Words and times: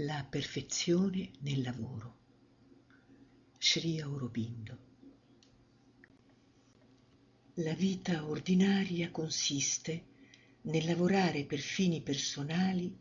La 0.00 0.26
perfezione 0.28 1.30
nel 1.38 1.62
lavoro. 1.62 2.16
Sri 3.58 3.98
Aurobindo. 3.98 4.78
La 7.54 7.72
vita 7.72 8.28
ordinaria 8.28 9.10
consiste 9.10 10.04
nel 10.64 10.84
lavorare 10.84 11.46
per 11.46 11.60
fini 11.60 12.02
personali 12.02 12.94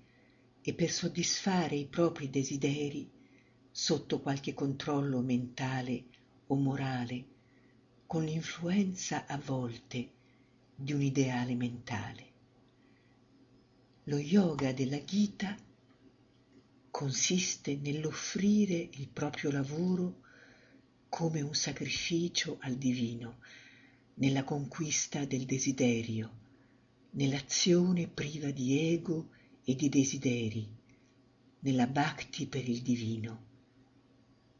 e 0.61 0.73
per 0.73 0.89
soddisfare 0.89 1.75
i 1.75 1.85
propri 1.85 2.29
desideri 2.29 3.11
sotto 3.69 4.21
qualche 4.21 4.53
controllo 4.53 5.19
mentale 5.19 6.05
o 6.47 6.55
morale, 6.55 7.25
con 8.05 8.23
l'influenza 8.23 9.25
a 9.25 9.37
volte 9.37 10.11
di 10.73 10.93
un 10.93 11.01
ideale 11.01 11.55
mentale. 11.55 12.31
Lo 14.05 14.17
yoga 14.17 14.71
della 14.71 15.03
Gita 15.03 15.73
consiste 16.95 17.75
nell'offrire 17.75 18.87
il 18.93 19.09
proprio 19.09 19.51
lavoro 19.51 20.21
come 21.09 21.41
un 21.41 21.53
sacrificio 21.53 22.55
al 22.61 22.75
divino, 22.75 23.39
nella 24.13 24.45
conquista 24.45 25.25
del 25.25 25.43
desiderio, 25.43 26.31
nell'azione 27.09 28.07
priva 28.07 28.49
di 28.49 28.93
ego 28.93 29.27
e 29.65 29.75
di 29.75 29.89
desideri, 29.89 30.65
nella 31.59 31.85
bhakti 31.85 32.47
per 32.47 32.65
il 32.65 32.81
divino, 32.81 33.43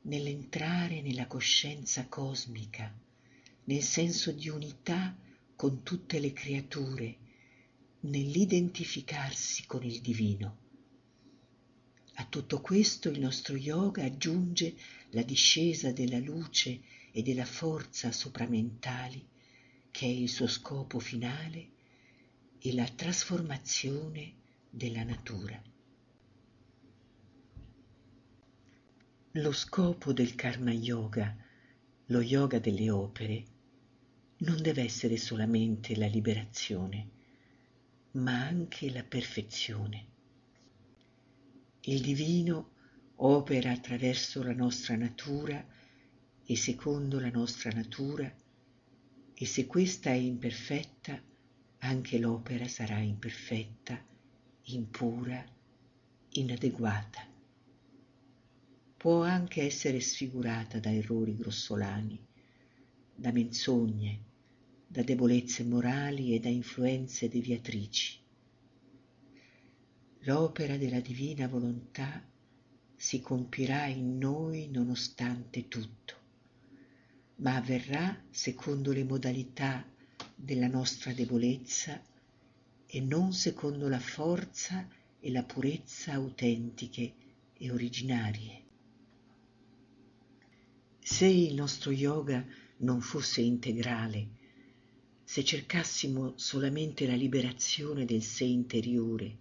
nell'entrare 0.01 1.01
nella 1.01 1.27
coscienza 1.27 2.05
cosmica, 2.09 2.93
nel 3.63 3.81
senso 3.81 4.33
di 4.33 4.49
unità 4.49 5.17
con 5.55 5.83
tutte 5.83 6.19
le 6.19 6.33
creature, 6.33 7.17
nell'identificarsi 8.01 9.65
con 9.65 9.83
il 9.83 10.01
divino. 10.01 10.63
A 12.17 12.25
tutto 12.25 12.61
questo 12.61 13.09
il 13.09 13.19
nostro 13.19 13.55
yoga 13.55 14.03
aggiunge 14.03 14.75
la 15.09 15.23
discesa 15.23 15.91
della 15.91 16.19
luce 16.19 16.81
e 17.11 17.21
della 17.21 17.45
forza 17.45 18.11
sopramentali 18.11 19.25
che 19.91 20.05
è 20.05 20.09
il 20.09 20.29
suo 20.29 20.47
scopo 20.47 20.99
finale 20.99 21.69
e 22.59 22.73
la 22.73 22.85
trasformazione 22.85 24.33
della 24.69 25.03
natura. 25.03 25.61
Lo 29.31 29.51
scopo 29.51 30.13
del 30.13 30.35
karma 30.35 30.71
yoga, 30.71 31.35
lo 32.07 32.21
yoga 32.21 32.59
delle 32.59 32.89
opere, 32.89 33.43
non 34.37 34.61
deve 34.61 34.83
essere 34.83 35.17
solamente 35.17 35.95
la 35.95 36.07
liberazione, 36.07 37.09
ma 38.11 38.45
anche 38.45 38.91
la 38.91 39.03
perfezione. 39.03 40.14
Il 41.87 42.01
divino 42.01 42.71
opera 43.17 43.71
attraverso 43.71 44.41
la 44.41 44.53
nostra 44.53 44.95
natura 44.95 45.63
e 46.43 46.55
secondo 46.55 47.19
la 47.19 47.29
nostra 47.29 47.69
natura 47.69 48.33
e 49.35 49.45
se 49.45 49.67
questa 49.67 50.09
è 50.09 50.15
imperfetta, 50.15 51.21
anche 51.79 52.17
l'opera 52.17 52.67
sarà 52.67 52.97
imperfetta, 52.97 54.03
impura, 54.63 55.45
inadeguata. 56.29 57.23
Può 58.97 59.21
anche 59.21 59.61
essere 59.61 59.99
sfigurata 59.99 60.79
da 60.79 60.91
errori 60.91 61.35
grossolani, 61.35 62.19
da 63.13 63.31
menzogne, 63.31 64.23
da 64.87 65.03
debolezze 65.03 65.63
morali 65.63 66.33
e 66.33 66.39
da 66.39 66.49
influenze 66.49 67.29
deviatrici. 67.29 68.24
L'opera 70.25 70.77
della 70.77 70.99
divina 70.99 71.47
volontà 71.47 72.23
si 72.95 73.19
compirà 73.21 73.85
in 73.85 74.17
noi 74.17 74.69
nonostante 74.69 75.67
tutto 75.67 76.23
ma 77.37 77.55
avverrà 77.55 78.23
secondo 78.29 78.91
le 78.91 79.03
modalità 79.03 79.85
della 80.33 80.67
nostra 80.67 81.11
debolezza 81.11 82.01
e 82.85 83.01
non 83.01 83.33
secondo 83.33 83.89
la 83.89 83.99
forza 83.99 84.87
e 85.19 85.31
la 85.31 85.43
purezza 85.43 86.13
autentiche 86.13 87.13
e 87.57 87.71
originarie. 87.71 88.63
Se 90.99 91.25
il 91.25 91.55
nostro 91.55 91.91
yoga 91.91 92.45
non 92.77 93.01
fosse 93.01 93.41
integrale, 93.41 94.43
se 95.23 95.43
cercassimo 95.43 96.33
solamente 96.37 97.05
la 97.05 97.15
liberazione 97.15 98.05
del 98.05 98.21
sé 98.21 98.45
interiore 98.45 99.37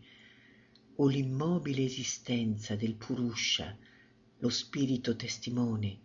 o 0.97 1.09
l'immobile 1.09 1.82
esistenza 1.82 2.77
del 2.77 2.94
Purusha, 2.94 3.77
lo 4.38 4.49
spirito 4.49 5.16
testimone, 5.16 5.99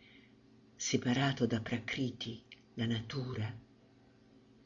separato 0.76 1.46
da 1.46 1.60
Prakriti, 1.62 2.42
la 2.74 2.86
natura, 2.86 3.54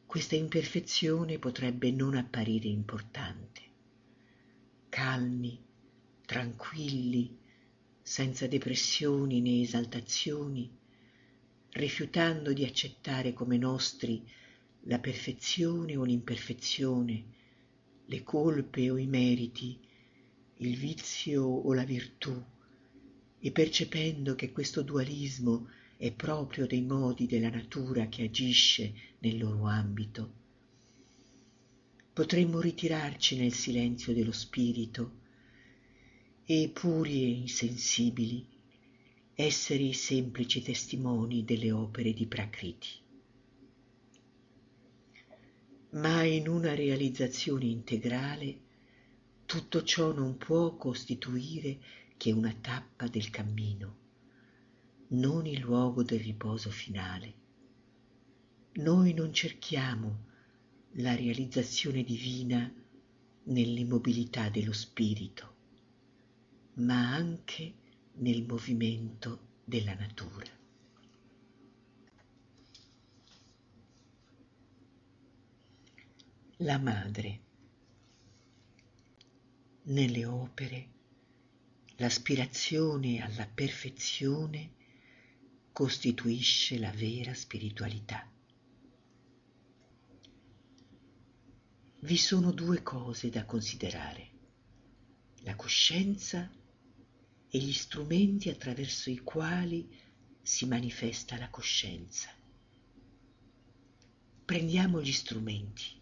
questa 0.06 0.36
imperfezione 0.36 1.40
potrebbe 1.40 1.92
non 1.92 2.16
apparire 2.16 2.68
importante. 2.68 3.62
Calmi, 4.90 5.60
tranquilli, 6.24 7.36
senza 8.02 8.46
depressioni 8.48 9.42
né 9.42 9.62
esaltazioni, 9.62 10.72
rifiutando 11.72 12.54
di 12.54 12.64
accettare 12.64 13.34
come 13.34 13.58
nostri 13.58 14.24
la 14.82 15.00
perfezione 15.00 15.98
o 15.98 16.04
l'imperfezione, 16.04 17.26
le 18.06 18.24
colpe 18.24 18.92
o 18.92 18.98
i 18.98 19.08
meriti, 19.08 19.80
il 20.66 20.78
vizio 20.78 21.44
o 21.44 21.74
la 21.74 21.84
virtù, 21.84 22.42
e 23.40 23.52
percependo 23.52 24.36
che 24.36 24.52
questo 24.52 24.82
dualismo 24.82 25.68
è 25.98 26.12
proprio 26.12 26.66
dei 26.66 26.82
modi 26.82 27.26
della 27.28 27.50
natura 27.50 28.08
che 28.08 28.24
agisce 28.24 28.94
nel 29.20 29.38
loro 29.38 29.66
ambito. 29.66 30.34
Potremmo 32.14 32.60
ritirarci 32.60 33.38
nel 33.38 33.54
silenzio 33.54 34.14
dello 34.14 34.32
spirito 34.32 35.22
e 36.46 36.70
puri 36.74 37.24
e 37.24 37.28
insensibili 37.30 38.46
essere 39.36 39.84
i 39.84 39.94
semplici 39.94 40.62
testimoni 40.62 41.44
delle 41.44 41.72
opere 41.72 42.14
di 42.14 42.28
Prakriti. 42.28 42.90
Ma 45.92 46.24
in 46.24 46.48
una 46.48 46.76
realizzazione 46.76 47.66
integrale 47.66 48.60
tutto 49.54 49.84
ciò 49.84 50.12
non 50.12 50.36
può 50.36 50.76
costituire 50.78 51.78
che 52.18 52.32
una 52.32 52.52
tappa 52.60 53.06
del 53.06 53.30
cammino 53.30 53.98
non 55.10 55.46
il 55.46 55.60
luogo 55.60 56.02
del 56.02 56.22
riposo 56.22 56.72
finale. 56.72 57.34
Noi 58.78 59.14
non 59.14 59.32
cerchiamo 59.32 60.26
la 60.94 61.14
realizzazione 61.14 62.04
divina 62.04 62.74
nell'immobilità 63.44 64.50
dello 64.50 64.74
spirito, 64.74 65.56
ma 66.78 67.14
anche 67.14 67.74
nel 68.14 68.44
movimento 68.48 69.60
della 69.66 69.94
natura. 69.94 70.50
La 76.58 76.80
madre. 76.80 77.52
Nelle 79.86 80.24
opere 80.24 80.92
l'aspirazione 81.98 83.22
alla 83.22 83.46
perfezione 83.46 84.72
costituisce 85.74 86.80
la 86.80 86.92
vera 86.92 87.34
spiritualità. 87.34 88.26
Vi 92.00 92.18
sono 92.18 92.52
due 92.52 92.82
cose 92.82 93.30
da 93.30 93.44
considerare, 93.44 94.30
la 95.42 95.56
coscienza 95.56 96.50
e 97.50 97.58
gli 97.58 97.74
strumenti 97.74 98.48
attraverso 98.48 99.10
i 99.10 99.18
quali 99.18 99.94
si 100.42 100.66
manifesta 100.66 101.38
la 101.38 101.50
coscienza. 101.50 102.30
Prendiamo 104.46 105.02
gli 105.02 105.12
strumenti. 105.12 106.02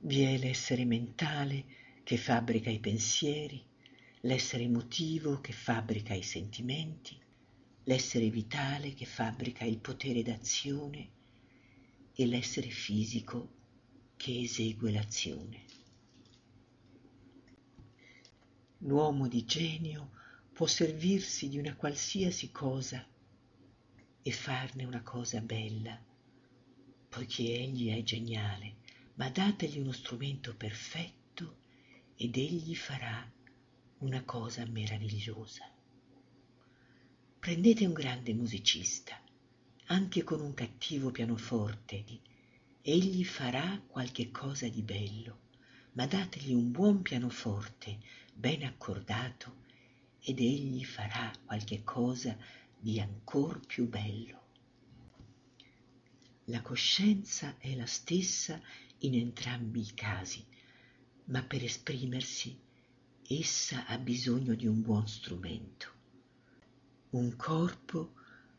Vi 0.00 0.20
è 0.20 0.36
l'essere 0.36 0.84
mentale 0.84 1.79
che 2.10 2.16
fabbrica 2.16 2.70
i 2.70 2.80
pensieri, 2.80 3.64
l'essere 4.22 4.64
emotivo 4.64 5.40
che 5.40 5.52
fabbrica 5.52 6.12
i 6.12 6.24
sentimenti, 6.24 7.16
l'essere 7.84 8.28
vitale 8.30 8.94
che 8.94 9.04
fabbrica 9.04 9.64
il 9.64 9.78
potere 9.78 10.20
d'azione 10.22 11.08
e 12.12 12.26
l'essere 12.26 12.68
fisico 12.68 13.52
che 14.16 14.40
esegue 14.40 14.90
l'azione. 14.90 15.64
L'uomo 18.78 19.28
di 19.28 19.44
genio 19.44 20.10
può 20.52 20.66
servirsi 20.66 21.48
di 21.48 21.58
una 21.58 21.76
qualsiasi 21.76 22.50
cosa 22.50 23.06
e 24.20 24.32
farne 24.32 24.84
una 24.84 25.02
cosa 25.02 25.40
bella, 25.40 25.96
poiché 27.08 27.56
egli 27.56 27.88
è 27.96 28.02
geniale, 28.02 28.78
ma 29.14 29.28
dategli 29.30 29.78
uno 29.78 29.92
strumento 29.92 30.56
perfetto 30.56 31.19
ed 32.22 32.36
egli 32.36 32.74
farà 32.74 33.26
una 34.00 34.22
cosa 34.24 34.66
meravigliosa. 34.66 35.64
Prendete 37.38 37.86
un 37.86 37.94
grande 37.94 38.34
musicista, 38.34 39.18
anche 39.86 40.22
con 40.22 40.42
un 40.42 40.52
cattivo 40.52 41.10
pianoforte, 41.10 42.04
egli 42.82 43.24
farà 43.24 43.82
qualche 43.86 44.30
cosa 44.30 44.68
di 44.68 44.82
bello, 44.82 45.38
ma 45.92 46.06
dategli 46.06 46.52
un 46.52 46.70
buon 46.70 47.00
pianoforte 47.00 48.00
ben 48.34 48.64
accordato 48.64 49.62
ed 50.20 50.40
egli 50.40 50.84
farà 50.84 51.32
qualche 51.46 51.82
cosa 51.84 52.36
di 52.78 53.00
ancor 53.00 53.64
più 53.64 53.88
bello. 53.88 54.42
La 56.44 56.60
coscienza 56.60 57.56
è 57.56 57.74
la 57.74 57.86
stessa 57.86 58.60
in 58.98 59.14
entrambi 59.14 59.80
i 59.80 59.94
casi, 59.94 60.48
ma 61.26 61.42
per 61.42 61.64
esprimersi 61.64 62.58
essa 63.28 63.86
ha 63.86 63.98
bisogno 63.98 64.54
di 64.54 64.66
un 64.66 64.80
buon 64.82 65.06
strumento, 65.06 65.92
un 67.10 67.36
corpo 67.36 68.14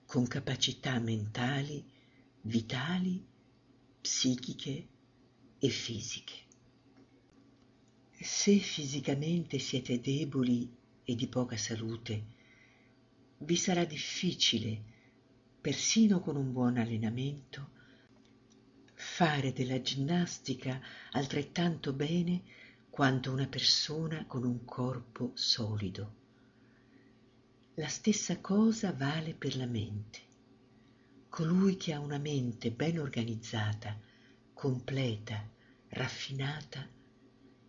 con 0.05 0.25
capacità 0.27 0.97
mentali, 0.99 1.83
vitali, 2.41 3.25
psichiche 3.99 4.87
e 5.59 5.69
fisiche. 5.69 6.33
Se 8.13 8.57
fisicamente 8.57 9.59
siete 9.59 9.99
deboli 9.99 10.69
e 11.03 11.15
di 11.15 11.27
poca 11.27 11.57
salute, 11.57 12.23
vi 13.39 13.55
sarà 13.55 13.83
difficile, 13.83 14.81
persino 15.59 16.19
con 16.19 16.35
un 16.35 16.51
buon 16.51 16.77
allenamento, 16.77 17.71
fare 19.01 19.51
della 19.51 19.81
ginnastica 19.81 20.79
altrettanto 21.13 21.91
bene 21.91 22.43
quanto 22.87 23.31
una 23.31 23.47
persona 23.47 24.25
con 24.27 24.43
un 24.43 24.63
corpo 24.63 25.31
solido. 25.33 26.13
La 27.75 27.87
stessa 27.87 28.39
cosa 28.39 28.93
vale 28.93 29.33
per 29.33 29.57
la 29.57 29.65
mente. 29.65 30.19
Colui 31.29 31.77
che 31.77 31.93
ha 31.93 31.99
una 31.99 32.19
mente 32.19 32.69
ben 32.69 32.99
organizzata, 32.99 33.99
completa, 34.53 35.49
raffinata, 35.89 36.87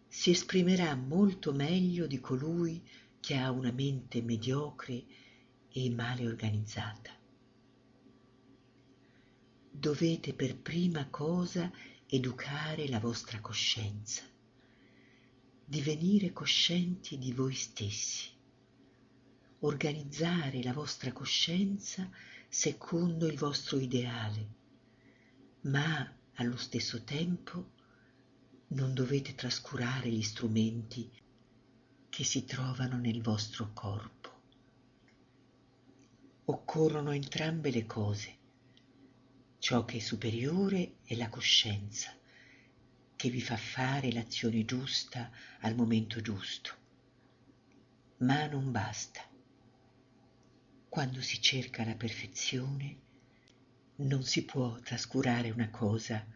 si 0.07 0.31
esprimerà 0.31 0.95
molto 0.95 1.55
meglio 1.55 2.07
di 2.07 2.21
colui 2.21 2.87
che 3.21 3.37
ha 3.37 3.51
una 3.51 3.73
mente 3.73 4.21
mediocre 4.21 5.03
e 5.71 5.91
male 5.91 6.27
organizzata. 6.27 7.22
Dovete 9.75 10.35
per 10.35 10.57
prima 10.57 11.09
cosa 11.09 11.73
educare 12.07 12.87
la 12.89 13.01
vostra 13.01 13.41
coscienza, 13.41 14.23
divenire 15.65 16.33
coscienti 16.33 17.19
di 17.19 17.33
voi 17.33 17.55
stessi, 17.55 18.29
organizzare 19.61 20.63
la 20.63 20.75
vostra 20.75 21.11
coscienza 21.13 22.09
secondo 22.49 23.27
il 23.27 23.39
vostro 23.39 23.79
ideale, 23.79 24.47
ma 25.63 26.17
allo 26.35 26.57
stesso 26.59 27.03
tempo 27.03 27.71
non 28.69 28.93
dovete 28.93 29.35
trascurare 29.35 30.11
gli 30.11 30.23
strumenti 30.23 31.11
che 32.11 32.25
si 32.25 32.45
trovano 32.45 32.99
nel 32.99 33.23
vostro 33.23 33.73
corpo. 33.73 34.31
Occorrono 36.45 37.11
entrambe 37.11 37.71
le 37.71 37.87
cose. 37.87 38.41
Ciò 39.63 39.85
che 39.85 39.99
è 39.99 40.01
superiore 40.01 40.95
è 41.05 41.15
la 41.15 41.29
coscienza, 41.29 42.13
che 43.15 43.31
vi 43.31 43.41
fa 43.41 43.57
fare 43.57 44.11
l'azione 44.11 44.65
giusta 44.65 45.31
al 45.61 45.77
momento 45.77 46.21
giusto. 46.21 46.75
Ma 48.17 48.47
non 48.47 48.73
basta. 48.73 49.21
Quando 50.89 51.23
si 51.23 51.41
cerca 51.41 51.85
la 51.85 51.95
perfezione, 51.95 52.99
non 53.99 54.25
si 54.25 54.45
può 54.45 54.81
trascurare 54.81 55.51
una 55.51 55.71
cosa 55.71 56.27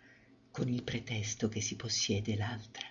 con 0.52 0.68
il 0.68 0.84
pretesto 0.84 1.48
che 1.48 1.60
si 1.60 1.74
possiede 1.74 2.36
l'altra. 2.36 2.86